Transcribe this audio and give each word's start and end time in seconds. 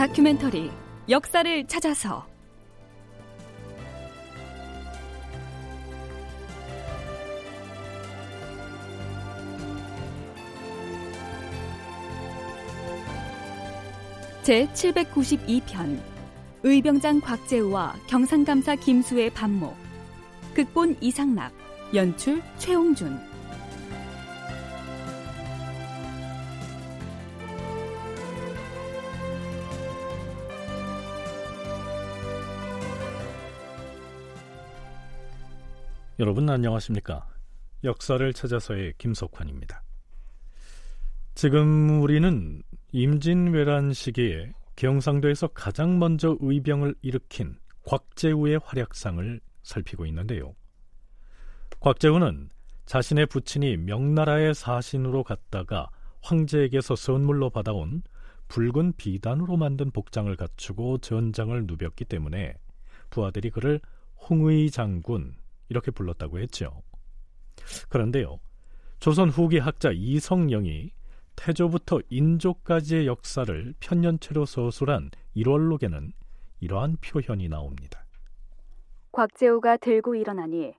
다큐멘터리 0.00 0.70
역사를 1.10 1.66
찾아서. 1.66 2.26
제 14.42 14.66
792편 14.68 16.00
의병장 16.62 17.20
곽재우와 17.20 17.96
경상감사 18.06 18.76
김수의 18.76 19.28
반목 19.28 19.76
극본 20.54 20.96
이상락 21.02 21.52
연출 21.92 22.40
최홍준 22.56 23.29
여러분 36.20 36.50
안녕하십니까? 36.50 37.26
역사를 37.82 38.30
찾아서의 38.34 38.92
김석환입니다. 38.98 39.82
지금 41.34 42.02
우리는 42.02 42.62
임진왜란 42.92 43.94
시기에 43.94 44.52
경상도에서 44.76 45.46
가장 45.46 45.98
먼저 45.98 46.36
의병을 46.38 46.94
일으킨 47.00 47.56
곽재우의 47.86 48.60
활약상을 48.62 49.40
살피고 49.62 50.04
있는데요. 50.04 50.54
곽재우는 51.80 52.50
자신의 52.84 53.24
부친이 53.24 53.78
명나라의 53.78 54.54
사신으로 54.54 55.22
갔다가 55.22 55.88
황제에게서 56.20 56.96
선물로 56.96 57.48
받아온 57.48 58.02
붉은 58.48 58.92
비단으로 58.98 59.56
만든 59.56 59.90
복장을 59.90 60.36
갖추고 60.36 60.98
전장을 60.98 61.64
누볐기 61.66 62.04
때문에 62.04 62.56
부하들이 63.08 63.48
그를 63.48 63.80
홍의 64.28 64.70
장군 64.70 65.40
이렇게 65.70 65.90
불렀다고 65.90 66.38
했죠. 66.38 66.82
그런데요. 67.88 68.40
조선 68.98 69.30
후기 69.30 69.58
학자 69.58 69.90
이성영이 69.92 70.90
태조부터 71.36 72.00
인조까지의 72.10 73.06
역사를 73.06 73.74
편년체로 73.80 74.44
서술한 74.44 75.10
1월록에는 75.34 76.12
이러한 76.60 76.98
표현이 77.00 77.48
나옵니다. 77.48 78.04
곽재우가 79.12 79.78
들고 79.78 80.16
일어나니 80.16 80.74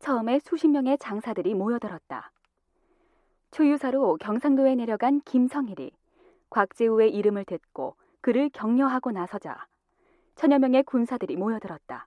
처음에 0.00 0.38
수십 0.40 0.68
명의 0.68 0.98
장사들이 0.98 1.54
모여들었다. 1.54 2.30
초유사로 3.52 4.16
경상도에 4.16 4.74
내려간 4.74 5.22
김성일이 5.24 5.92
곽재우의 6.50 7.14
이름을 7.14 7.44
듣고 7.44 7.96
그를 8.20 8.50
격려하고 8.50 9.12
나서자 9.12 9.66
천여 10.34 10.58
명의 10.58 10.82
군사들이 10.82 11.36
모여들었다. 11.36 12.06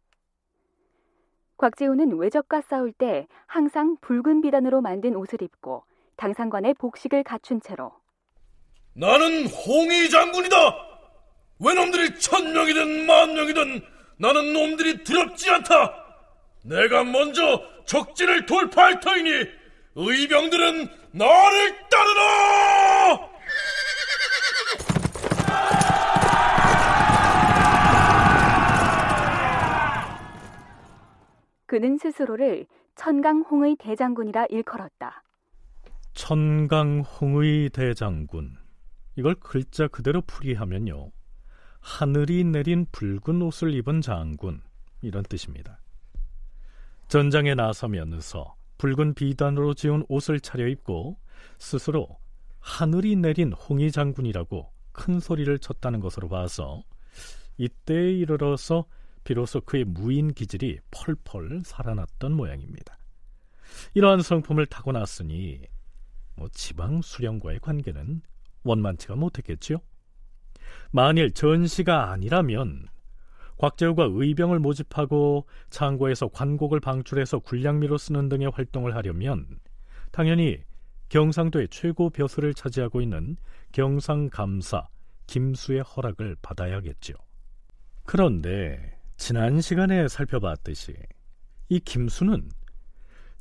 곽재우는 1.57 2.17
외적과 2.17 2.61
싸울 2.61 2.91
때 2.91 3.27
항상 3.47 3.97
붉은 4.01 4.41
비단으로 4.41 4.81
만든 4.81 5.15
옷을 5.15 5.41
입고 5.41 5.83
당상관의 6.17 6.73
복식을 6.75 7.23
갖춘 7.23 7.61
채로 7.61 7.91
나는 8.93 9.47
홍위 9.47 10.09
장군이다. 10.09 10.55
외놈들이 11.59 12.19
천 12.19 12.53
명이든 12.53 13.05
만 13.05 13.33
명이든 13.33 13.81
나는 14.17 14.53
놈들이 14.53 15.03
두렵지 15.03 15.49
않다. 15.49 15.93
내가 16.63 17.03
먼저 17.03 17.61
적진을 17.85 18.45
돌파할 18.45 18.99
터이니 18.99 19.29
의병들은 19.95 20.87
나를 21.11 21.75
따르라. 21.89 23.34
그는 31.65 31.97
스스로를 31.97 32.67
천강홍의 32.95 33.77
대장군이라 33.77 34.45
일컬었다. 34.49 35.23
천강홍의 36.13 37.69
대장군. 37.69 38.57
이걸 39.15 39.35
글자 39.35 39.87
그대로 39.87 40.21
풀이하면요. 40.21 41.11
하늘이 41.79 42.43
내린 42.43 42.85
붉은 42.91 43.41
옷을 43.41 43.73
입은 43.73 44.01
장군 44.01 44.61
이런 45.01 45.23
뜻입니다. 45.23 45.79
전장에 47.07 47.53
나서면서 47.53 48.55
붉은 48.77 49.13
비단으로 49.13 49.73
지은 49.73 50.05
옷을 50.09 50.39
차려입고 50.39 51.17
스스로 51.59 52.17
하늘이 52.59 53.15
내린 53.15 53.53
홍의 53.53 53.91
장군이라고 53.91 54.71
큰 54.91 55.19
소리를 55.19 55.57
쳤다는 55.59 55.99
것으로 55.99 56.27
봐서 56.29 56.81
이때에 57.57 58.11
이르러서 58.13 58.85
비로소 59.25 59.59
그의 59.59 59.83
무인 59.83 60.33
기질이 60.33 60.79
펄펄 60.91 61.63
살아났던 61.65 62.31
모양입니다. 62.31 62.97
이러한 63.95 64.21
성품을 64.21 64.67
타고났으니 64.67 65.61
뭐 66.35 66.47
지방 66.53 67.01
수령과의 67.01 67.59
관계는 67.59 68.21
원만치가 68.63 69.15
못했겠지요. 69.15 69.79
만일 70.91 71.31
전시가 71.31 72.11
아니라면 72.11 72.87
곽재우가 73.57 74.09
의병을 74.11 74.59
모집하고 74.59 75.47
창고에서 75.69 76.27
관곡을 76.27 76.79
방출해서 76.79 77.39
군량미로 77.39 77.97
쓰는 77.97 78.29
등의 78.29 78.51
활동을 78.53 78.95
하려면 78.95 79.59
당연히 80.11 80.59
경상도의 81.09 81.69
최고 81.69 82.09
벼슬을 82.09 82.53
차지하고 82.53 83.01
있는 83.01 83.37
경상감사 83.71 84.87
김수의 85.27 85.81
허락을 85.81 86.35
받아야겠죠. 86.41 87.13
그런데 88.03 88.94
지난 89.17 89.61
시간에 89.61 90.07
살펴봤듯이 90.07 90.93
이 91.69 91.79
김수는 91.79 92.49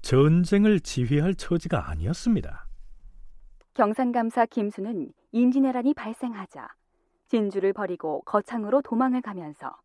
전쟁을 0.02 0.80
지휘할 0.80 1.34
처지가 1.34 1.90
아니었습니다. 1.90 2.66
경상감사 3.74 4.46
김수는 4.46 5.12
임진왜란이 5.32 5.94
발생하자 5.94 6.68
진주를 7.28 7.72
버리고 7.72 8.22
거창으로 8.22 8.82
도망을 8.82 9.20
가면서 9.20 9.76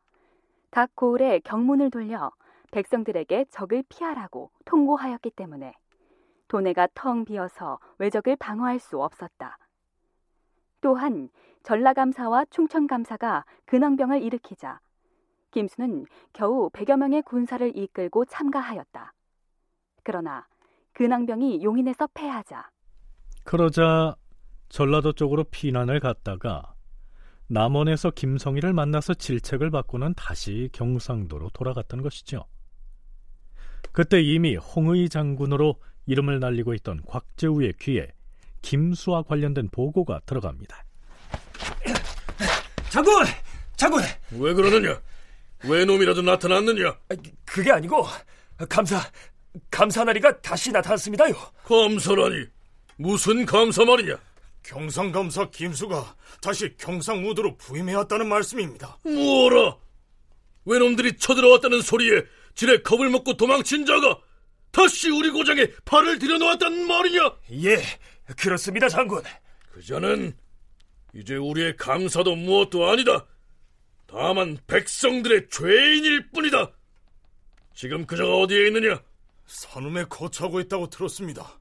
닭 0.69 0.95
고을에 0.95 1.39
경문을 1.39 1.89
돌려 1.89 2.31
백성들에게 2.71 3.45
적을 3.49 3.83
피하라고 3.89 4.51
통고하였기 4.65 5.31
때문에 5.31 5.73
도내가 6.47 6.87
텅 6.93 7.25
비어서 7.25 7.79
외적을 7.97 8.35
방어할 8.35 8.79
수 8.79 9.01
없었다. 9.01 9.57
또한 10.81 11.29
전라감사와 11.63 12.45
충청감사가 12.51 13.45
근황병을 13.65 14.21
일으키자 14.21 14.79
김수는 15.51 16.05
겨우 16.33 16.69
100여 16.69 16.97
명의 16.97 17.21
군사를 17.21 17.77
이끌고 17.77 18.25
참가하였다. 18.25 19.13
그러나 20.03 20.47
근황병이 20.93 21.63
용인에서 21.63 22.07
패하자 22.13 22.69
그러자 23.43 24.15
전라도 24.69 25.13
쪽으로 25.13 25.43
피난을 25.45 25.99
갔다가 25.99 26.75
남원에서 27.47 28.11
김성희를 28.11 28.73
만나서 28.73 29.15
질책을 29.15 29.71
받고는 29.71 30.13
다시 30.13 30.69
경상도로 30.71 31.49
돌아갔던 31.53 32.03
것이죠. 32.03 32.45
그때 33.91 34.21
이미 34.21 34.55
홍의 34.55 35.09
장군으로 35.09 35.75
이름을 36.05 36.39
날리고 36.39 36.75
있던 36.75 37.01
곽재우의 37.07 37.73
귀에 37.79 38.11
김수와 38.61 39.23
관련된 39.23 39.69
보고가 39.69 40.19
들어갑니다. 40.25 40.85
장군! 42.89 43.25
장군! 43.75 44.01
왜 44.39 44.53
그러느냐? 44.53 44.99
왜 45.65 45.85
놈이라도 45.85 46.21
나타났느냐? 46.21 46.97
그게 47.45 47.71
아니고 47.71 48.05
감사 48.69 49.01
감사나리가 49.71 50.41
다시 50.41 50.71
나타났습니다요. 50.71 51.33
감사라니 51.65 52.45
무슨 52.97 53.45
감사 53.45 53.83
말이냐? 53.83 54.17
경상감사 54.63 55.49
김수가 55.49 56.15
다시 56.41 56.75
경상무도로 56.77 57.57
부임해왔다는 57.57 58.27
말씀입니다. 58.27 58.97
뭐라? 59.03 59.77
외놈들이 60.65 61.17
쳐들어왔다는 61.17 61.81
소리에 61.81 62.23
지레 62.53 62.81
겁을 62.81 63.09
먹고 63.09 63.37
도망친 63.37 63.85
자가 63.85 64.19
다시 64.71 65.09
우리 65.09 65.31
고장에 65.31 65.67
발을 65.85 66.19
들여놓았단 66.19 66.87
말이냐? 66.87 67.31
예, 67.63 67.81
그렇습니다, 68.37 68.87
장군. 68.89 69.23
그자는 69.71 70.33
이제 71.15 71.35
우리의 71.35 71.75
감사도 71.77 72.35
무엇도 72.35 72.87
아니다. 72.87 73.25
다만 74.11 74.57
백성들의 74.67 75.49
죄인일 75.49 76.31
뿐이다. 76.31 76.71
지금 77.73 78.05
그자가 78.05 78.37
어디에 78.37 78.67
있느냐? 78.67 79.01
산음에 79.45 80.05
거처하고 80.05 80.59
있다고 80.61 80.89
들었습니다. 80.89 81.59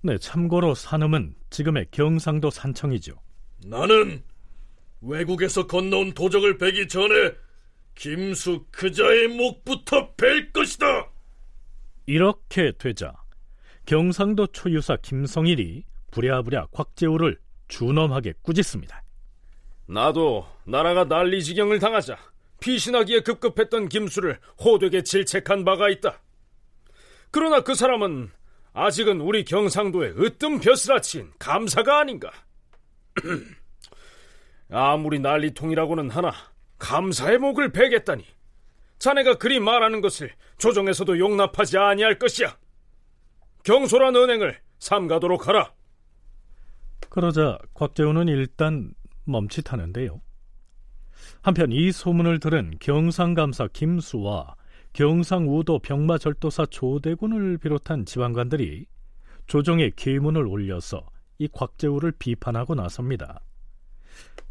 네, 0.00 0.16
참고로 0.18 0.74
산음은 0.74 1.34
지금의 1.50 1.88
경상도 1.90 2.50
산청이죠. 2.50 3.20
나는 3.66 4.22
외국에서 5.00 5.66
건너온 5.66 6.12
도적을 6.12 6.58
베기 6.58 6.88
전에 6.88 7.32
김수 7.94 8.64
그자의 8.70 9.28
목부터 9.28 10.14
벨 10.14 10.52
것이다. 10.52 11.10
이렇게 12.06 12.72
되자 12.78 13.12
경상도 13.84 14.46
초유사 14.48 14.96
김성일이 15.02 15.84
부랴부랴 16.12 16.66
곽재우를 16.66 17.38
준엄하게 17.66 18.34
꾸짖습니다. 18.42 19.02
나도 19.88 20.46
나라가 20.64 21.08
난리 21.08 21.42
지경을 21.42 21.78
당하자 21.78 22.18
피신하기에 22.60 23.20
급급했던 23.20 23.88
김수를 23.88 24.38
호되게 24.62 25.02
질책한 25.02 25.64
바가 25.64 25.88
있다. 25.88 26.20
그러나 27.30 27.60
그 27.60 27.74
사람은 27.74 28.30
아직은 28.74 29.20
우리 29.20 29.44
경상도의 29.44 30.14
으뜸 30.20 30.60
벼슬아치인 30.60 31.32
감사가 31.38 32.00
아닌가. 32.00 32.30
아무리 34.70 35.18
난리통이라고는 35.20 36.10
하나 36.10 36.32
감사의 36.78 37.38
목을 37.38 37.72
베겠다니 37.72 38.24
자네가 38.98 39.38
그리 39.38 39.58
말하는 39.58 40.00
것을 40.00 40.32
조정에서도 40.58 41.18
용납하지 41.18 41.78
아니할 41.78 42.18
것이야. 42.18 42.56
경솔한 43.64 44.14
은행을 44.16 44.60
삼가도록 44.78 45.48
하라. 45.48 45.72
그러자 47.08 47.58
곽재우는 47.74 48.28
일단 48.28 48.92
멈칫하는데요. 49.30 50.20
한편 51.42 51.72
이 51.72 51.92
소문을 51.92 52.40
들은 52.40 52.72
경상감사 52.80 53.68
김수와 53.72 54.54
경상우도 54.92 55.80
병마절도사 55.80 56.66
조대군을 56.66 57.58
비롯한 57.58 58.04
지방관들이 58.04 58.86
조정에 59.46 59.90
계문을 59.94 60.46
올려서 60.46 61.08
이 61.38 61.48
곽재우를 61.48 62.12
비판하고 62.12 62.74
나섭니다. 62.74 63.40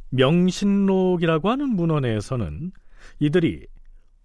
명신록이라고 0.10 1.50
하는 1.50 1.70
문헌에서는 1.70 2.72
이들이 3.20 3.68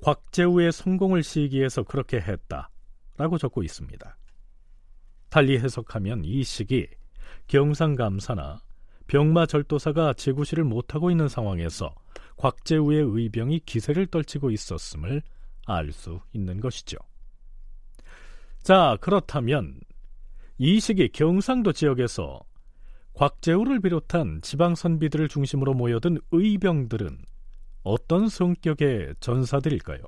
곽재우의 0.02 0.72
성공을 0.72 1.22
시기해서 1.22 1.82
그렇게 1.82 2.18
했다라고 2.18 3.38
적고 3.38 3.62
있습니다. 3.62 4.16
달리 5.28 5.58
해석하면 5.58 6.24
이 6.24 6.44
시기 6.44 6.86
경상감사나 7.48 8.60
병마 9.06 9.46
절도사가 9.46 10.14
제구시를 10.14 10.64
못하고 10.64 11.10
있는 11.10 11.28
상황에서 11.28 11.94
곽재우의 12.36 13.02
의병이 13.02 13.60
기세를 13.60 14.06
떨치고 14.06 14.50
있었음을 14.50 15.22
알 15.66 15.92
수 15.92 16.20
있는 16.32 16.60
것이죠. 16.60 16.96
자, 18.62 18.96
그렇다면 19.00 19.78
이 20.58 20.80
시기 20.80 21.08
경상도 21.08 21.72
지역에서 21.72 22.40
곽재우를 23.14 23.80
비롯한 23.80 24.40
지방 24.42 24.74
선비들을 24.74 25.28
중심으로 25.28 25.74
모여든 25.74 26.18
의병들은 26.30 27.18
어떤 27.82 28.28
성격의 28.28 29.16
전사들일까요? 29.20 30.02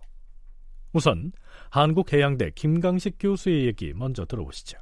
우선 0.92 1.32
한국해양대 1.70 2.52
김강식 2.54 3.16
교수의 3.18 3.66
얘기 3.66 3.92
먼저 3.92 4.24
들어보시죠. 4.24 4.78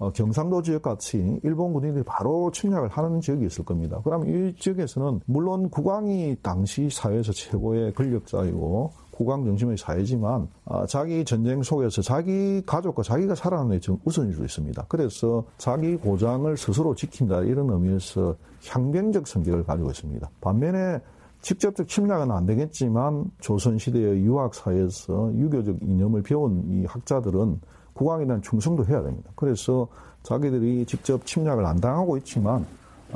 어, 0.00 0.10
경상도 0.10 0.62
지역 0.62 0.80
같이 0.80 1.38
일본 1.44 1.74
군인들이 1.74 2.02
바로 2.04 2.50
침략을 2.50 2.88
하는 2.88 3.20
지역이 3.20 3.44
있을 3.44 3.66
겁니다. 3.66 4.00
그럼 4.02 4.26
이 4.26 4.54
지역에서는 4.56 5.20
물론 5.26 5.68
국왕이 5.68 6.38
당시 6.42 6.88
사회에서 6.90 7.32
최고의 7.32 7.92
권력자이고 7.92 8.92
국왕 9.10 9.44
중심의 9.44 9.76
사회지만 9.76 10.48
아, 10.64 10.86
자기 10.86 11.22
전쟁 11.26 11.62
속에서 11.62 12.00
자기 12.00 12.62
가족과 12.64 13.02
자기가 13.02 13.34
살아남는 13.34 13.78
게 13.78 13.92
우선일 14.06 14.32
수 14.32 14.42
있습니다. 14.42 14.86
그래서 14.88 15.44
자기 15.58 15.96
고장을 15.96 16.56
스스로 16.56 16.94
지킨다 16.94 17.42
이런 17.42 17.68
의미에서 17.68 18.34
향병적 18.66 19.28
성격을 19.28 19.64
가지고 19.64 19.90
있습니다. 19.90 20.30
반면에 20.40 20.98
직접적 21.42 21.86
침략은 21.86 22.30
안 22.30 22.46
되겠지만 22.46 23.26
조선시대의 23.40 24.22
유학사에서 24.22 25.30
유교적 25.34 25.76
이념을 25.82 26.22
배운 26.22 26.64
이 26.70 26.86
학자들은 26.86 27.60
국왕에 27.94 28.26
대한 28.26 28.42
충성도 28.42 28.84
해야 28.86 29.02
됩니다. 29.02 29.30
그래서 29.34 29.88
자기들이 30.22 30.84
직접 30.86 31.24
침략을 31.24 31.64
안 31.64 31.80
당하고 31.80 32.16
있지만 32.18 32.66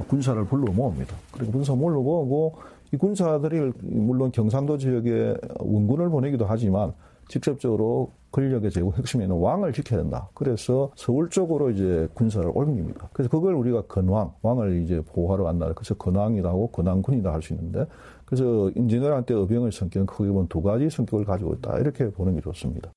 군사를 0.08 0.42
불러 0.46 0.72
모읍니다. 0.72 1.14
그리고 1.32 1.52
군사 1.52 1.74
몰러 1.74 2.00
모으고 2.00 2.56
이 2.92 2.96
군사들이 2.96 3.72
물론 3.80 4.32
경상도 4.32 4.78
지역에 4.78 5.36
원군을 5.58 6.08
보내기도 6.10 6.46
하지만 6.46 6.92
직접적으로 7.28 8.10
권력의 8.32 8.70
제고 8.70 8.92
핵심에는 8.92 9.36
왕을 9.36 9.72
지켜야 9.72 10.00
된다. 10.02 10.28
그래서 10.34 10.90
서울 10.96 11.30
쪽으로 11.30 11.70
이제 11.70 12.08
군사를 12.14 12.50
옮깁니다. 12.52 13.08
그래서 13.12 13.30
그걸 13.30 13.54
우리가 13.54 13.82
건왕, 13.82 14.32
왕을 14.42 14.82
이제 14.82 15.00
보호하러 15.00 15.44
간다. 15.44 15.72
그래서 15.72 15.94
건왕이라고 15.94 16.68
건왕군이다 16.68 17.32
할 17.32 17.42
수 17.42 17.52
있는데 17.54 17.86
그래서 18.24 18.70
임진왜란 18.74 19.24
때 19.24 19.34
의병의 19.34 19.70
성격은 19.72 20.06
크게 20.06 20.28
보면 20.28 20.48
두 20.48 20.62
가지 20.62 20.90
성격을 20.90 21.24
가지고 21.24 21.54
있다. 21.54 21.78
이렇게 21.78 22.10
보는 22.10 22.34
게 22.34 22.40
좋습니다. 22.40 22.90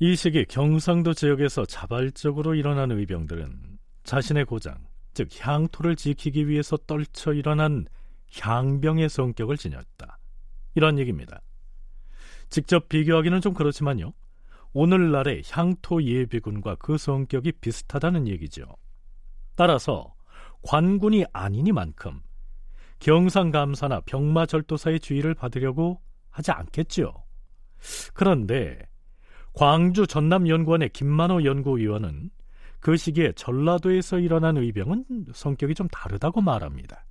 이 0.00 0.14
시기 0.14 0.44
경상도 0.44 1.12
지역에서 1.12 1.66
자발적으로 1.66 2.54
일어난 2.54 2.92
의병들은 2.92 3.78
자신의 4.04 4.44
고장, 4.44 4.86
즉 5.12 5.28
향토를 5.40 5.96
지키기 5.96 6.46
위해서 6.46 6.76
떨쳐 6.76 7.32
일어난 7.32 7.84
향병의 8.40 9.08
성격을 9.08 9.56
지녔다. 9.56 10.18
이런 10.76 11.00
얘기입니다. 11.00 11.40
직접 12.48 12.88
비교하기는 12.88 13.40
좀 13.40 13.54
그렇지만요. 13.54 14.12
오늘날의 14.72 15.42
향토 15.50 16.04
예비군과 16.04 16.76
그 16.76 16.96
성격이 16.96 17.52
비슷하다는 17.60 18.28
얘기죠. 18.28 18.66
따라서 19.56 20.14
관군이 20.62 21.24
아니니만큼 21.32 22.20
경상감사나 23.00 24.02
병마절도사의 24.02 25.00
주의를 25.00 25.34
받으려고 25.34 26.00
하지 26.30 26.52
않겠지요. 26.52 27.12
그런데 28.14 28.87
광주 29.58 30.06
전남연구원의 30.06 30.90
김만호 30.90 31.42
연구위원은 31.42 32.30
그 32.78 32.96
시기에 32.96 33.32
전라도에서 33.34 34.20
일어난 34.20 34.56
의병은 34.56 35.04
성격이 35.34 35.74
좀 35.74 35.88
다르다고 35.88 36.40
말합니다. 36.40 37.04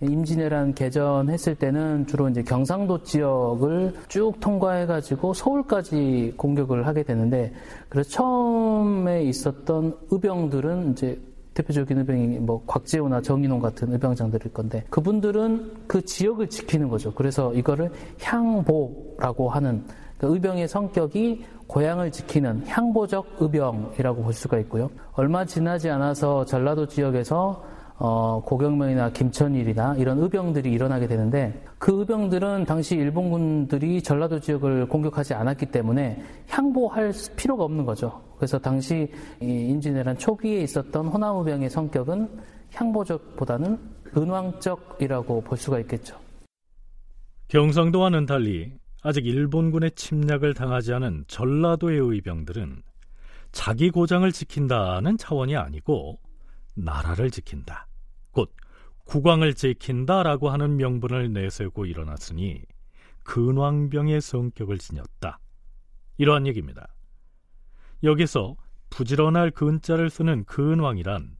임진왜란 0.00 0.74
개전했을 0.74 1.54
때는 1.56 2.06
주로 2.06 2.30
이제 2.30 2.42
경상도 2.42 3.02
지역을 3.02 3.92
쭉 4.08 4.32
통과해가지고 4.40 5.34
서울까지 5.34 6.32
공격을 6.38 6.86
하게 6.86 7.02
되는데 7.02 7.52
그래서 7.90 8.08
처음에 8.08 9.24
있었던 9.24 9.94
의병들은 10.10 10.92
이제 10.92 11.20
대표적인 11.52 11.98
의병이 11.98 12.38
뭐 12.38 12.64
곽재우나 12.66 13.20
정인홍 13.20 13.60
같은 13.60 13.92
의병장들일 13.92 14.54
건데 14.54 14.86
그분들은 14.88 15.84
그 15.86 16.02
지역을 16.02 16.48
지키는 16.48 16.88
거죠. 16.88 17.12
그래서 17.12 17.52
이거를 17.52 17.90
향보라고 18.22 19.50
하는 19.50 19.84
그 20.18 20.32
의병의 20.32 20.68
성격이 20.68 21.44
고향을 21.66 22.10
지키는 22.10 22.66
향보적 22.66 23.36
의병이라고 23.40 24.22
볼 24.22 24.32
수가 24.32 24.58
있고요. 24.60 24.90
얼마 25.12 25.44
지나지 25.44 25.90
않아서 25.90 26.44
전라도 26.44 26.86
지역에서 26.86 27.64
어, 27.96 28.42
고경명이나 28.44 29.10
김천일이나 29.10 29.94
이런 29.96 30.18
의병들이 30.18 30.70
일어나게 30.70 31.06
되는데 31.06 31.62
그 31.78 32.00
의병들은 32.00 32.64
당시 32.64 32.96
일본군들이 32.96 34.02
전라도 34.02 34.40
지역을 34.40 34.88
공격하지 34.88 35.34
않았기 35.34 35.66
때문에 35.66 36.20
향보할 36.48 37.12
필요가 37.36 37.64
없는 37.64 37.84
거죠. 37.84 38.20
그래서 38.36 38.58
당시 38.58 39.12
임진왜란 39.40 40.18
초기에 40.18 40.60
있었던 40.62 41.06
호남의병의 41.06 41.70
성격은 41.70 42.28
향보적보다는 42.72 43.78
은왕적이라고 44.16 45.40
볼 45.42 45.58
수가 45.58 45.78
있겠죠. 45.80 46.16
경상도와는 47.48 48.26
달리 48.26 48.72
아직 49.06 49.26
일본군의 49.26 49.90
침략을 49.96 50.54
당하지 50.54 50.94
않은 50.94 51.26
전라도의 51.28 51.98
의병들은 52.00 52.82
자기 53.52 53.90
고장을 53.90 54.32
지킨다는 54.32 55.18
차원이 55.18 55.56
아니고 55.56 56.18
나라를 56.74 57.30
지킨다. 57.30 57.86
곧 58.30 58.50
국왕을 59.04 59.52
지킨다라고 59.52 60.48
하는 60.48 60.78
명분을 60.78 61.34
내세우고 61.34 61.84
일어났으니 61.84 62.62
근왕병의 63.24 64.22
성격을 64.22 64.78
지녔다. 64.78 65.38
이러한 66.16 66.46
얘기입니다. 66.46 66.88
여기서 68.02 68.56
부지런할 68.88 69.50
근자를 69.50 70.08
쓰는 70.08 70.44
근왕이란 70.46 71.36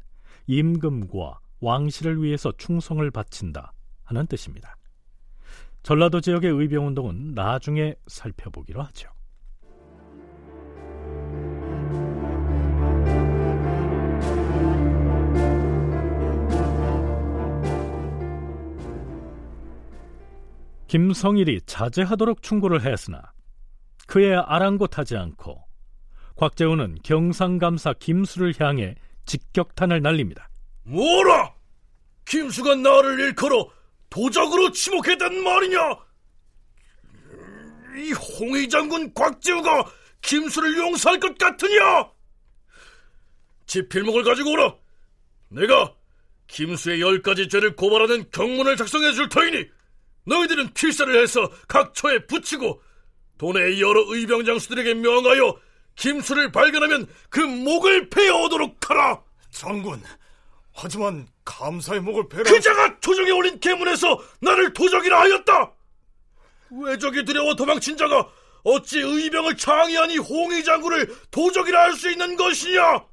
임금과 0.48 1.40
왕실을 1.60 2.22
위해서 2.22 2.52
충성을 2.58 3.10
바친다 3.10 3.72
하는 4.02 4.26
뜻입니다. 4.26 4.76
전라도 5.84 6.22
지역의 6.22 6.50
의병 6.50 6.86
운동은 6.86 7.34
나중에 7.34 7.94
살펴보기로 8.06 8.82
하죠. 8.84 9.10
김성일이 20.86 21.60
자제하도록 21.66 22.40
충고를 22.40 22.86
했으나 22.86 23.32
그의 24.06 24.36
아랑곳하지 24.36 25.16
않고 25.18 25.60
곽재우는 26.36 26.98
경상감사 27.02 27.94
김수를 27.98 28.54
향해 28.58 28.94
직격탄을 29.26 30.00
날립니다. 30.00 30.48
뭐라! 30.84 31.52
김수가 32.24 32.76
나를 32.76 33.20
일컬어 33.20 33.68
도적으로 34.14 34.70
지목했단 34.70 35.42
말이냐? 35.42 35.78
이 37.96 38.12
홍의 38.12 38.68
장군 38.68 39.12
곽재우가 39.12 39.90
김수를 40.22 40.76
용서할 40.78 41.18
것 41.18 41.36
같으냐? 41.36 42.12
지필목을 43.66 44.22
가지고 44.22 44.52
오라. 44.52 44.76
내가 45.48 45.92
김수의 46.46 47.00
열 47.00 47.22
가지 47.22 47.48
죄를 47.48 47.74
고발하는 47.74 48.30
경문을 48.30 48.76
작성해 48.76 49.12
줄 49.14 49.28
터이니 49.28 49.66
너희들은 50.26 50.74
필사를 50.74 51.20
해서 51.20 51.50
각 51.66 51.92
처에 51.92 52.24
붙이고 52.26 52.80
도내 53.36 53.80
여러 53.80 54.04
의병 54.06 54.44
장수들에게 54.44 54.94
명하여 54.94 55.58
김수를 55.96 56.52
발견하면 56.52 57.08
그 57.30 57.40
목을 57.40 58.10
베어오도록 58.10 58.78
하라. 58.88 59.24
장군, 59.50 60.00
하지만 60.74 61.26
감사의 61.44 62.00
목을 62.00 62.28
베라. 62.28 62.42
그자가 62.44 62.98
조정에 63.00 63.30
올린 63.30 63.58
계문에서 63.60 64.18
나를 64.40 64.72
도적이라 64.72 65.20
하였다. 65.20 65.72
왜적이 66.70 67.24
두려워 67.24 67.54
도망친 67.54 67.96
자가 67.96 68.28
어찌 68.64 68.98
의병을 69.00 69.56
창의하니 69.56 70.18
홍위 70.18 70.64
장군을 70.64 71.14
도적이라 71.30 71.80
할 71.84 71.92
수 71.94 72.10
있는 72.10 72.36
것이냐? 72.36 73.04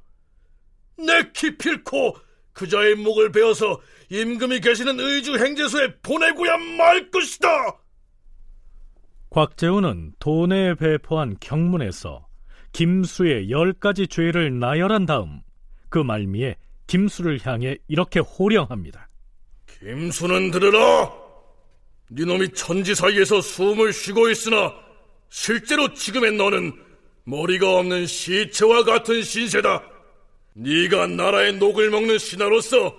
내 0.98 1.30
기필코 1.32 2.16
그자의 2.52 2.96
목을 2.96 3.30
베어서 3.32 3.80
임금이 4.10 4.60
계시는 4.60 4.98
의주 4.98 5.36
행제소에 5.38 5.96
보내고야 6.02 6.56
말 6.56 7.10
것이다. 7.10 7.48
곽재우는 9.30 10.12
도내에 10.18 10.74
배포한 10.74 11.36
경문에서 11.40 12.26
김수의 12.72 13.50
열 13.50 13.72
가지 13.72 14.06
죄를 14.08 14.58
나열한 14.58 15.06
다음 15.06 15.40
그 15.88 15.98
말미에 15.98 16.56
김수를 16.92 17.40
향해 17.46 17.78
이렇게 17.88 18.20
호령합니다. 18.20 19.08
김수는 19.66 20.50
들으라. 20.50 21.10
네놈이 22.10 22.52
천지 22.52 22.94
사이에서 22.94 23.40
숨을 23.40 23.94
쉬고 23.94 24.28
있으나 24.28 24.74
실제로 25.30 25.94
지금의 25.94 26.32
너는 26.32 26.70
머리가 27.24 27.78
없는 27.78 28.04
시체와 28.04 28.84
같은 28.84 29.22
신세다. 29.22 29.82
네가 30.52 31.06
나라의 31.06 31.54
녹을 31.54 31.88
먹는 31.88 32.18
신하로서 32.18 32.94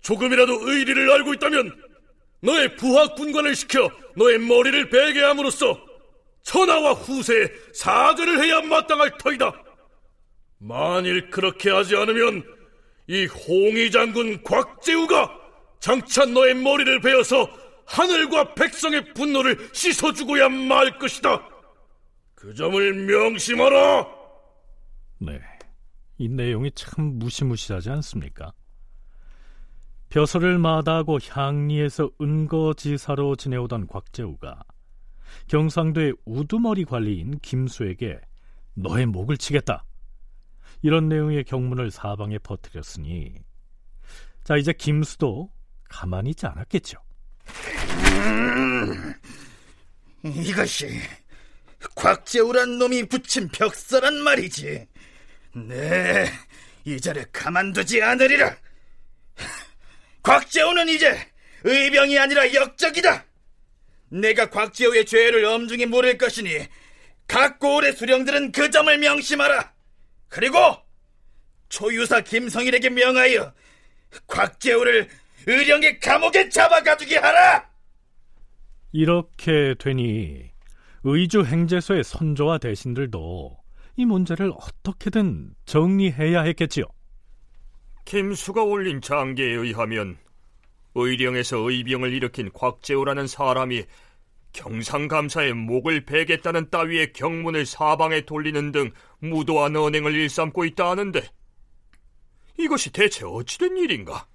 조금이라도 0.00 0.70
의리를 0.70 1.12
알고 1.12 1.34
있다면 1.34 1.76
너의 2.40 2.74
부하 2.76 3.06
군관을 3.08 3.54
시켜 3.54 3.90
너의 4.16 4.38
머리를 4.38 4.88
베게 4.88 5.20
함으로써 5.20 5.78
천하와 6.42 6.94
후세에 6.94 7.48
사죄를 7.74 8.42
해야 8.42 8.62
마땅할 8.62 9.18
터이다. 9.18 9.52
만일 10.58 11.28
그렇게 11.28 11.68
하지 11.68 11.96
않으면 11.96 12.55
이 13.08 13.26
홍위 13.26 13.90
장군 13.90 14.42
곽재우가 14.42 15.30
장차 15.78 16.24
너의 16.24 16.54
머리를 16.54 17.00
베어서 17.00 17.48
하늘과 17.86 18.54
백성의 18.54 19.14
분노를 19.14 19.70
씻어주고야 19.72 20.48
말 20.48 20.98
것이다. 20.98 21.48
그 22.34 22.52
점을 22.54 22.92
명심하라. 22.92 24.06
네, 25.18 25.40
이 26.18 26.28
내용이 26.28 26.72
참 26.72 27.18
무시무시하지 27.18 27.90
않습니까? 27.90 28.52
벼슬을 30.08 30.58
마다하고 30.58 31.18
향리에서 31.28 32.10
은거지사로 32.20 33.36
지내오던 33.36 33.86
곽재우가 33.86 34.62
경상도의 35.48 36.14
우두머리 36.24 36.84
관리인 36.84 37.38
김수에게 37.40 38.20
너의 38.74 39.06
목을 39.06 39.36
치겠다. 39.36 39.84
이런 40.86 41.08
내용의 41.08 41.42
경문을 41.42 41.90
사방에 41.90 42.38
퍼뜨렸으니 42.38 43.34
자 44.44 44.56
이제 44.56 44.72
김수도 44.72 45.50
가만히 45.88 46.30
있지 46.30 46.46
않았겠죠. 46.46 46.96
음, 48.28 49.14
이것이 50.22 50.88
곽재우란 51.96 52.78
놈이 52.78 53.08
붙인 53.08 53.48
벽서란 53.48 54.14
말이지. 54.14 54.86
네, 55.56 56.26
이 56.84 57.00
자를 57.00 57.26
가만두지 57.32 58.00
않으리라. 58.00 58.56
곽재우는 60.22 60.88
이제 60.88 61.18
의병이 61.64 62.16
아니라 62.16 62.54
역적이다. 62.54 63.24
내가 64.10 64.50
곽재우의 64.50 65.04
죄를 65.06 65.46
엄중히 65.46 65.86
물을 65.86 66.16
것이니 66.16 66.68
각 67.26 67.58
고을의 67.58 67.94
수령들은 67.94 68.52
그 68.52 68.70
점을 68.70 68.96
명심하라. 68.96 69.74
그리고 70.28 70.58
초유사 71.68 72.20
김성일에게 72.22 72.90
명하여 72.90 73.52
곽재우를 74.26 75.08
의령의 75.46 76.00
감옥에 76.00 76.48
잡아가두게 76.48 77.18
하라. 77.18 77.68
이렇게 78.92 79.74
되니 79.78 80.50
의주 81.04 81.44
행제소의 81.44 82.02
선조와 82.04 82.58
대신들도 82.58 83.56
이 83.96 84.04
문제를 84.04 84.52
어떻게든 84.56 85.54
정리해야 85.64 86.42
했겠지요. 86.42 86.84
김수가 88.04 88.62
올린 88.62 89.00
장계에 89.00 89.52
의하면 89.52 90.16
의령에서 90.94 91.58
의병을 91.58 92.12
일으킨 92.12 92.50
곽재우라는 92.52 93.26
사람이 93.26 93.84
경상감사의 94.56 95.52
목을 95.52 96.06
베겠다는 96.06 96.70
따위의 96.70 97.12
경문을 97.12 97.66
사방에 97.66 98.22
돌리는 98.22 98.72
등 98.72 98.90
무도한 99.18 99.76
언행을 99.76 100.14
일삼고 100.14 100.64
있다 100.64 100.90
하는데 100.90 101.22
이것이 102.58 102.90
대체 102.90 103.24
어찌된 103.26 103.76
일인가? 103.76 104.26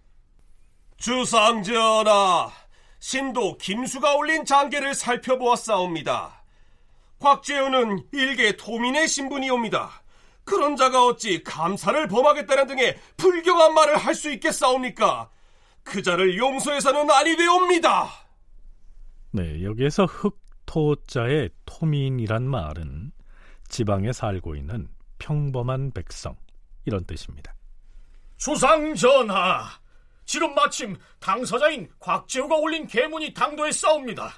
주상전하, 0.97 2.51
신도 2.99 3.57
김수가 3.57 4.15
올린 4.15 4.45
장계를 4.45 4.93
살펴보았사옵니다. 4.93 6.43
곽재우는 7.19 8.05
일개 8.11 8.55
도민의 8.55 9.07
신분이옵니다. 9.07 10.03
그런 10.43 10.75
자가 10.75 11.05
어찌 11.05 11.43
감사를 11.43 12.07
범하겠다는 12.07 12.67
등의 12.67 12.99
불경한 13.17 13.73
말을 13.73 13.97
할 13.97 14.13
수 14.13 14.31
있겠사옵니까? 14.31 15.29
그 15.83 16.03
자를 16.03 16.37
용서해서는 16.37 17.09
아니 17.09 17.35
되옵니다. 17.35 18.20
네, 19.33 19.63
여기에서 19.63 20.05
흑토자의 20.05 21.49
토민이란 21.65 22.43
말은 22.43 23.11
지방에 23.69 24.11
살고 24.11 24.55
있는 24.55 24.89
평범한 25.19 25.91
백성 25.91 26.35
이런 26.85 27.05
뜻입니다. 27.05 27.55
수상 28.37 28.93
전하, 28.95 29.69
지금 30.25 30.53
마침 30.53 30.97
당사자인 31.19 31.89
곽재우가 31.99 32.57
올린 32.57 32.87
계문이 32.87 33.33
당도에 33.33 33.71
싸웁니다. 33.71 34.33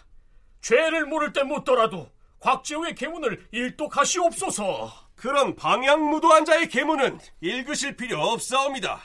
죄를 0.62 1.08
물을 1.08 1.34
때 1.34 1.44
묻더라도 1.44 2.12
곽재우의 2.40 2.96
계문을 2.96 3.48
일독하시옵소서. 3.52 4.92
그런 5.16 5.56
방향무도한 5.56 6.46
자의 6.46 6.68
계문은 6.68 7.18
읽으실 7.42 7.96
필요 7.96 8.22
없사옵니다. 8.22 9.00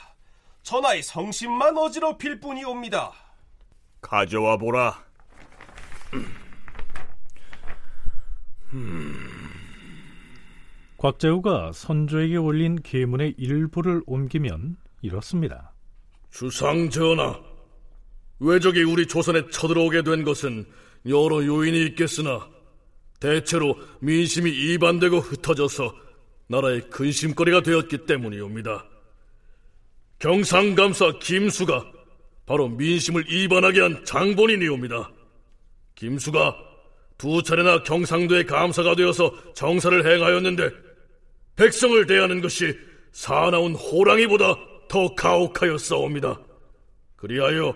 전하의 0.63 1.01
성심만 1.01 1.77
어지럽힐 1.77 2.39
뿐이옵니다. 2.39 3.11
가져와 4.01 4.57
보라. 4.57 5.08
곽재우가 10.97 11.71
선조에게 11.73 12.35
올린 12.37 12.75
계문의 12.81 13.35
일부를 13.37 14.01
옮기면 14.05 14.75
이렇습니다. 15.01 15.73
주상 16.29 16.89
전하, 16.89 17.39
왜적이 18.39 18.83
우리 18.83 19.07
조선에 19.07 19.49
쳐들어오게 19.49 20.03
된 20.03 20.23
것은 20.23 20.65
여러 21.07 21.43
요인이 21.45 21.85
있겠으나 21.87 22.47
대체로 23.19 23.75
민심이 24.01 24.51
이반되고 24.51 25.19
흩어져서 25.19 25.93
나라의 26.47 26.89
근심거리가 26.89 27.61
되었기 27.61 28.05
때문이옵니다. 28.05 28.85
경상감사 30.19 31.19
김수가 31.21 31.91
바로 32.45 32.67
민심을 32.67 33.31
이반하게 33.31 33.81
한 33.81 34.05
장본인이옵니다. 34.05 35.11
김수가 35.99 36.55
두 37.17 37.43
차례나 37.43 37.83
경상도의 37.83 38.45
감사가 38.45 38.95
되어서 38.95 39.33
정사를 39.53 40.05
행하였는데 40.05 40.71
백성을 41.57 42.05
대하는 42.07 42.39
것이 42.41 42.73
사나운 43.11 43.75
호랑이보다 43.75 44.55
더 44.87 45.13
가혹하였사옵니다. 45.13 46.39
그리하여 47.17 47.75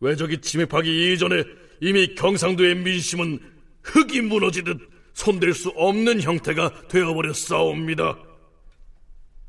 외적이 0.00 0.40
침입하기 0.40 1.12
이전에 1.12 1.44
이미 1.82 2.14
경상도의 2.14 2.76
민심은 2.76 3.38
흙이 3.82 4.22
무너지듯 4.22 4.78
손댈 5.12 5.52
수 5.52 5.68
없는 5.76 6.22
형태가 6.22 6.88
되어버렸사옵니다. 6.88 8.18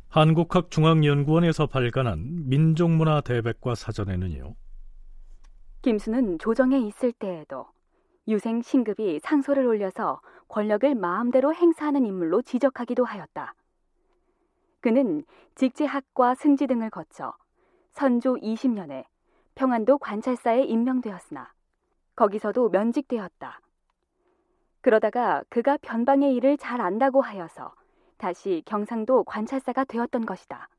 한국학중앙연구원에서 0.10 1.68
발간한 1.68 2.50
민족문화 2.50 3.22
대백과 3.22 3.76
사전에는요. 3.76 4.54
김수는 5.82 6.40
조정에 6.40 6.78
있을 6.78 7.14
때에도 7.14 7.66
유생 8.28 8.62
신급이 8.62 9.20
상소를 9.20 9.66
올려서 9.66 10.22
권력을 10.48 10.94
마음대로 10.96 11.54
행사하는 11.54 12.06
인물로 12.06 12.42
지적하기도 12.42 13.04
하였다. 13.04 13.54
그는 14.80 15.24
직제학과 15.56 16.36
승지 16.36 16.68
등을 16.68 16.90
거쳐 16.90 17.34
선조 17.92 18.36
20년에 18.36 19.06
평안도 19.56 20.00
관찰사에 20.00 20.64
임명되었으나 20.64 21.52
거기서도 22.16 22.70
면직되었다. 22.70 23.62
그러다가 24.82 25.44
그가 25.50 25.78
변방의 25.78 26.36
일을 26.36 26.58
잘 26.58 26.82
안다고 26.82 27.22
하여서 27.22 27.74
다시 28.18 28.62
경상도 28.66 29.24
관찰사가 29.24 29.86
되었던 29.86 30.26
것이다. 30.26 30.70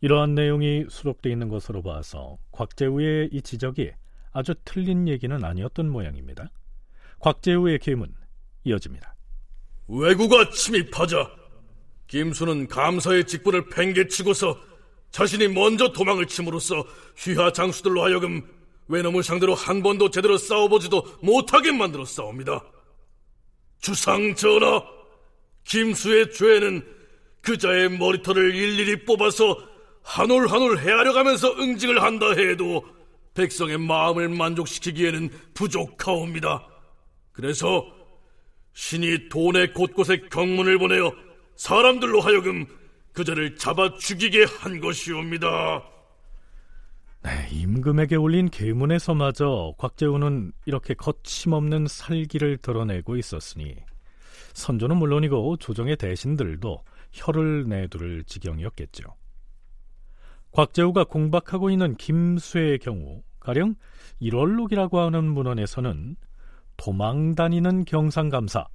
이러한 0.00 0.34
내용이 0.34 0.86
수록되어 0.88 1.32
있는 1.32 1.48
것으로 1.48 1.82
봐서 1.82 2.38
곽재우의 2.52 3.30
이 3.32 3.42
지적이 3.42 3.92
아주 4.32 4.54
틀린 4.64 5.08
얘기는 5.08 5.44
아니었던 5.44 5.88
모양입니다. 5.90 6.50
곽재우의 7.20 7.78
계문 7.80 8.12
이어집니다. 8.64 9.14
왜구가 9.88 10.50
침입하자 10.50 11.30
김수는 12.08 12.68
감사의 12.68 13.26
직분을 13.26 13.68
팽개치고서 13.68 14.58
자신이 15.10 15.48
먼저 15.48 15.92
도망을 15.92 16.26
침으로써 16.26 16.84
휘하 17.16 17.52
장수들로 17.52 18.02
하여금 18.04 18.42
외놈을 18.88 19.22
상대로 19.22 19.54
한 19.54 19.82
번도 19.82 20.10
제대로 20.10 20.36
싸워보지도 20.36 21.18
못하게 21.22 21.72
만들어 21.72 22.04
싸웁니다. 22.04 22.64
주상 23.80 24.34
전하, 24.34 24.82
김수의 25.64 26.32
죄는 26.32 26.86
그자의 27.42 27.90
머리털을 27.90 28.54
일일이 28.54 29.04
뽑아서 29.04 29.56
한 30.02 30.30
올 30.30 30.46
한 30.48 30.62
올 30.62 30.78
헤아려 30.78 31.12
가면서 31.12 31.52
응징을 31.58 32.00
한다 32.02 32.30
해도 32.32 32.84
백성의 33.34 33.78
마음을 33.78 34.28
만족시키기에는 34.28 35.30
부족하옵니다. 35.54 36.66
그래서 37.36 37.86
신이 38.72 39.28
돈의 39.28 39.74
곳곳에 39.74 40.22
경문을 40.30 40.78
보내어 40.78 41.12
사람들로 41.54 42.20
하여금 42.20 42.66
그자를 43.12 43.56
잡아 43.56 43.94
죽이게 43.98 44.44
한 44.44 44.80
것이옵니다. 44.80 45.84
네, 47.22 47.48
임금에게 47.50 48.16
올린 48.16 48.48
계문에서마저 48.48 49.74
곽재우는 49.76 50.52
이렇게 50.64 50.94
거침없는 50.94 51.88
살기를 51.88 52.58
드러내고 52.58 53.16
있었으니 53.16 53.76
선조는 54.54 54.96
물론이고 54.96 55.58
조정의 55.58 55.96
대신들도 55.96 56.84
혀를 57.12 57.68
내두를 57.68 58.24
지경이었겠죠. 58.24 59.04
곽재우가 60.52 61.04
공박하고 61.04 61.68
있는 61.68 61.96
김수의 61.96 62.78
경우 62.78 63.22
가령 63.40 63.74
일월록이라고 64.20 65.00
하는 65.00 65.24
문헌에서는 65.24 66.16
도망 66.76 67.34
다니는 67.34 67.84
경상감사 67.84 68.66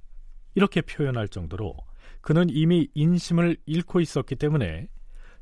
이렇게 0.54 0.80
표현할 0.80 1.28
정도로 1.28 1.76
그는 2.20 2.48
이미 2.50 2.88
인심을 2.94 3.56
잃고 3.66 4.00
있었기 4.00 4.36
때문에 4.36 4.88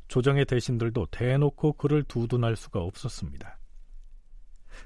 조정의 0.09 0.45
대신들도 0.47 1.07
대놓고 1.11 1.75
그를 1.75 2.03
두둔할 2.03 2.57
수가 2.57 2.81
없었습니다. 2.81 3.59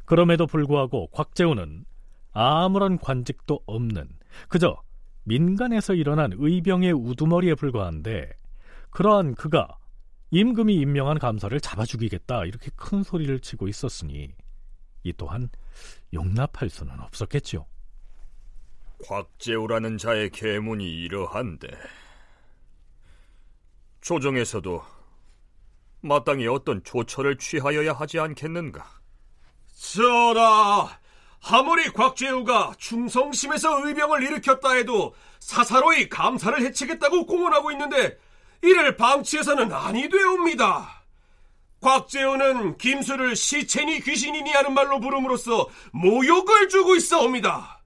그럼에도 0.05 0.47
불구하고 0.47 1.09
곽재우는 1.09 1.85
아무런 2.33 2.99
관직도 2.99 3.61
없는 3.67 4.09
그저 4.49 4.83
민간에서 5.23 5.95
일어난 5.95 6.33
의병의 6.35 6.93
우두머리에 6.93 7.55
불과한데 7.55 8.31
그러한 8.91 9.35
그가 9.35 9.79
임금이 10.31 10.75
임명한 10.75 11.19
감사를 11.19 11.59
잡아 11.61 11.85
죽이겠다 11.85 12.45
이렇게 12.45 12.71
큰 12.77 13.03
소리를 13.03 13.39
치고 13.41 13.69
있었으니 13.69 14.35
이 15.05 15.13
또한 15.13 15.49
용납할 16.13 16.69
수는 16.69 16.99
없었겠죠. 16.99 17.67
곽재우라는 19.07 19.99
자의 19.99 20.31
계문이 20.31 20.85
이러한데 20.85 21.69
조정에서도 24.01 24.83
마땅히 26.01 26.47
어떤 26.47 26.83
조처를 26.83 27.39
취하여야 27.39 27.93
하지 27.93 28.19
않겠는가? 28.19 28.85
전하, 29.75 30.99
아무리 31.43 31.91
곽재우가 31.91 32.75
충성심에서 32.79 33.87
의병을 33.87 34.23
일으켰다 34.23 34.73
해도 34.73 35.15
사사로이 35.41 36.09
감사를 36.09 36.61
해치겠다고 36.63 37.27
공언하고 37.27 37.73
있는데 37.73 38.19
이를 38.63 38.97
방치해서는 38.97 39.73
아니 39.73 40.09
되옵니다. 40.09 41.04
곽재우는 41.85 42.79
김수를 42.79 43.37
시체니 43.37 44.01
귀신이니 44.01 44.51
하는 44.53 44.73
말로 44.73 45.01
부름으로써 45.01 45.69
모욕을 45.93 46.71
주고 46.71 46.97
있어옵니다. 46.97 47.83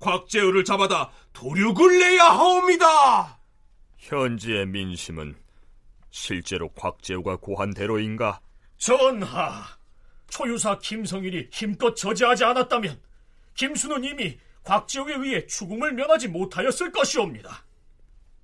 곽재우를 0.00 0.66
잡아다 0.66 1.10
도륙을 1.32 1.98
내야 1.98 2.24
하옵니다. 2.24 3.38
현지의 3.96 4.66
민심은 4.66 5.34
실제로 6.10 6.68
곽재우가 6.72 7.36
고한 7.36 7.72
대로인가? 7.72 8.38
전하, 8.76 9.64
초유사 10.28 10.80
김성일이 10.80 11.48
힘껏 11.50 11.94
저지하지 11.94 12.44
않았다면 12.44 13.00
김수는 13.54 14.04
이미 14.04 14.38
곽재우에 14.62 15.14
의해 15.14 15.46
죽음을 15.46 15.94
면하지 15.94 16.28
못하였을 16.28 16.92
것이옵니다. 16.92 17.64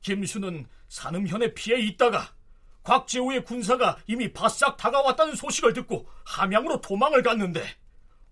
김수는 0.00 0.66
산음현의 0.88 1.52
피해 1.52 1.78
있다가 1.78 2.37
곽재우의 2.82 3.44
군사가 3.44 3.98
이미 4.06 4.32
바싹 4.32 4.76
다가왔다는 4.76 5.34
소식을 5.34 5.72
듣고 5.74 6.08
함양으로 6.24 6.80
도망을 6.80 7.22
갔는데 7.22 7.62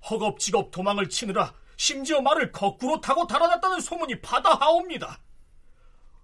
허겁지겁 0.09 0.71
도망을 0.71 1.09
치느라 1.09 1.53
심지어 1.77 2.23
말을 2.23 2.53
거꾸로 2.53 3.01
타고 3.01 3.27
달아났다는 3.27 3.81
소문이 3.81 4.21
바다하옵니다. 4.21 5.21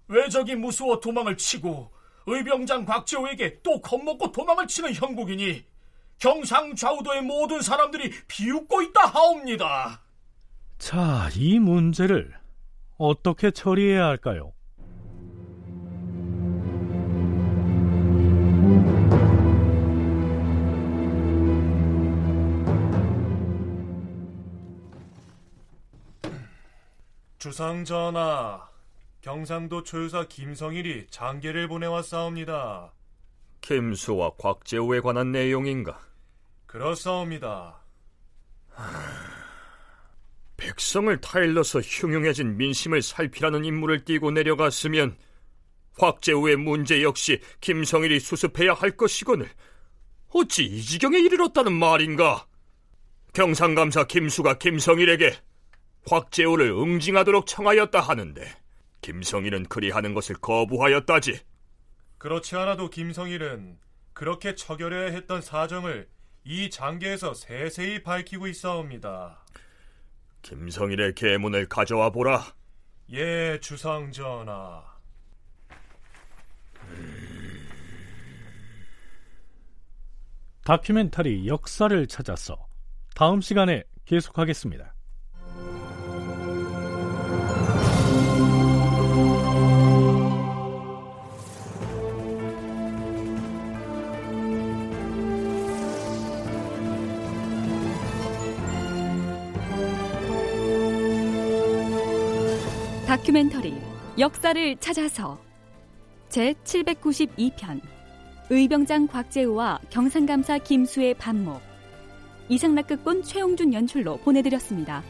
외적이 0.07 0.55
무서워 0.55 0.99
도망을 0.99 1.37
치고 1.37 1.91
의병장 2.25 2.85
곽재호에게 2.85 3.61
또 3.61 3.81
겁먹고 3.81 4.31
도망을 4.31 4.67
치는 4.67 4.93
형국이니 4.93 5.65
경상 6.19 6.75
좌우도의 6.75 7.21
모든 7.21 7.61
사람들이 7.61 8.11
비웃고 8.27 8.81
있다 8.81 9.07
하옵니다. 9.07 10.01
자, 10.77 11.29
이 11.35 11.59
문제를 11.59 12.33
어떻게 12.97 13.51
처리해야 13.51 14.05
할까요? 14.05 14.53
주상전하, 27.43 28.69
경상도 29.19 29.83
초유사 29.83 30.27
김성일이 30.29 31.05
장계를 31.09 31.67
보내왔사옵니다. 31.67 32.93
김수와 33.59 34.31
곽재우에 34.37 35.01
관한 35.01 35.33
내용인가? 35.33 35.99
그렇사옵니다. 36.67 37.81
백성을 40.55 41.19
타일러서 41.19 41.81
흉흉해진 41.81 42.55
민심을 42.55 43.01
살피라는 43.01 43.65
임무를 43.65 44.05
띠고 44.05 44.31
내려갔으면 44.31 45.17
곽재우의 45.97 46.55
문제 46.55 47.03
역시 47.03 47.41
김성일이 47.59 48.21
수습해야 48.21 48.73
할 48.73 48.91
것이거늘 48.91 49.49
어찌 50.29 50.63
이 50.63 50.81
지경에 50.81 51.19
이르렀다는 51.19 51.73
말인가? 51.73 52.47
경상감사 53.33 54.05
김수가 54.05 54.59
김성일에게 54.59 55.35
곽재우를 56.05 56.69
응징하도록 56.71 57.45
청하였다 57.47 57.99
하는데 57.99 58.45
김성일은 59.01 59.65
그리하는 59.65 60.13
것을 60.13 60.35
거부하였다지. 60.35 61.39
그렇지 62.17 62.55
않아도 62.55 62.89
김성일은 62.89 63.77
그렇게 64.13 64.55
처결해야 64.55 65.11
했던 65.11 65.41
사정을 65.41 66.07
이 66.45 66.69
장계에서 66.69 67.33
세세히 67.33 68.03
밝히고 68.03 68.47
있사옵니다. 68.47 69.43
김성일의 70.41 71.15
계문을 71.15 71.67
가져와 71.67 72.09
보라. 72.11 72.53
예, 73.11 73.59
주상 73.61 74.11
전하. 74.11 74.83
다큐멘터리 80.65 81.47
역사를 81.47 82.07
찾아서 82.07 82.67
다음 83.15 83.41
시간에 83.41 83.83
계속하겠습니다. 84.05 84.92
다큐멘터리 103.13 103.75
역사를 104.17 104.75
찾아서 104.77 105.37
제 106.29 106.55
792편 106.63 107.79
의병장 108.49 109.05
곽재우와 109.05 109.81
경상감사 109.91 110.57
김수의 110.57 111.13
반목 111.13 111.61
이상락극본 112.49 113.21
최홍준 113.21 113.71
연출로 113.71 114.17
보내드렸습니다. 114.17 115.03